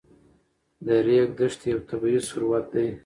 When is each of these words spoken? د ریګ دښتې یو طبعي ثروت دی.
د 0.85 0.87
ریګ 1.05 1.29
دښتې 1.39 1.67
یو 1.73 1.79
طبعي 1.89 2.19
ثروت 2.27 2.65
دی. 2.73 2.87